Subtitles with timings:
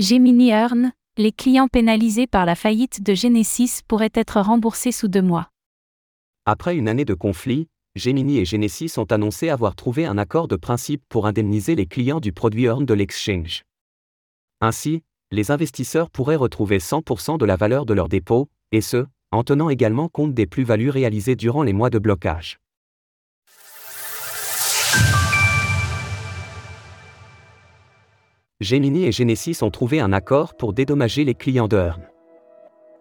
[0.00, 5.22] Gemini Earn, les clients pénalisés par la faillite de Genesis pourraient être remboursés sous deux
[5.22, 5.50] mois.
[6.46, 10.54] Après une année de conflit, Gemini et Genesis ont annoncé avoir trouvé un accord de
[10.54, 13.64] principe pour indemniser les clients du produit Earn de l'exchange.
[14.60, 19.42] Ainsi, les investisseurs pourraient retrouver 100% de la valeur de leurs dépôts, et ce, en
[19.42, 22.60] tenant également compte des plus-values réalisées durant les mois de blocage.
[28.60, 32.02] Gemini et Genesis ont trouvé un accord pour dédommager les clients d'Earn.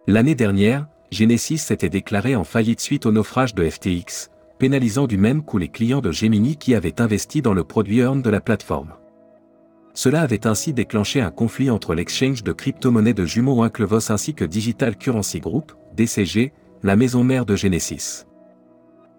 [0.05, 5.41] L'année dernière, Genesis s'était déclaré en faillite suite au naufrage de FTX, pénalisant du même
[5.41, 8.93] coup les clients de Gemini qui avaient investi dans le produit Earn de la plateforme.
[9.95, 14.45] Cela avait ainsi déclenché un conflit entre l'exchange de crypto-monnaies de jumeaux Winklevoss ainsi que
[14.45, 18.27] Digital Currency Group, DCG, la maison mère de Genesis.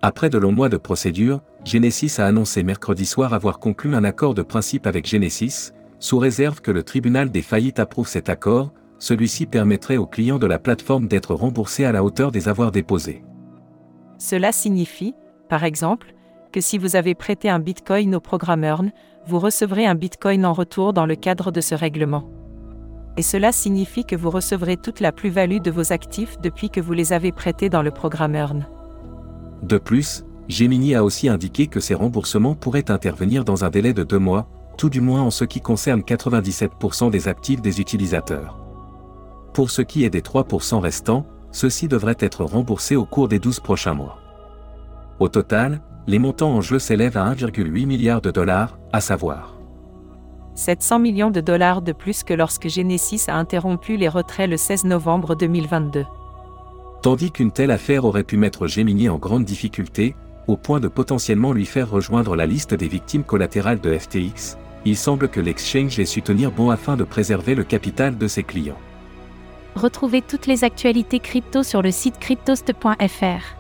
[0.03, 4.35] Après de longs mois de procédure, Genesis a annoncé mercredi soir avoir conclu un accord
[4.35, 9.47] de principe avec Genesis, sous réserve que le tribunal des faillites approuve cet accord, celui-ci
[9.47, 13.23] permettrait aux clients de la plateforme d'être remboursés à la hauteur des avoirs déposés.
[14.19, 15.15] Cela signifie,
[15.49, 16.15] par exemple,
[16.53, 18.83] que si vous avez prêté un Bitcoin au programmeur,
[19.27, 22.29] vous recevrez un Bitcoin en retour dans le cadre de ce règlement.
[23.17, 26.93] Et cela signifie que vous recevrez toute la plus-value de vos actifs depuis que vous
[26.93, 28.55] les avez prêtés dans le programmeur.
[29.63, 34.05] De plus, Gemini a aussi indiqué que ces remboursements pourraient intervenir dans un délai de
[34.05, 38.59] deux mois, tout du moins en ce qui concerne 97% des actifs des utilisateurs.
[39.53, 43.61] Pour ce qui est des 3% restants, ceux-ci devraient être remboursés au cours des 12
[43.61, 44.19] prochains mois.
[45.19, 49.57] Au total, les montants en jeu s'élèvent à 1,8 milliard de dollars, à savoir
[50.55, 54.85] 700 millions de dollars de plus que lorsque Genesis a interrompu les retraits le 16
[54.85, 56.05] novembre 2022.
[57.01, 60.17] Tandis qu'une telle affaire aurait pu mettre Gemini en grande difficulté,
[60.49, 64.57] au point de potentiellement lui faire rejoindre la liste des victimes collatérales de FTX,
[64.89, 68.43] il semble que l'exchange ait su tenir bon afin de préserver le capital de ses
[68.43, 68.79] clients.
[69.75, 73.59] Retrouvez toutes les actualités crypto sur le site cryptost.fr.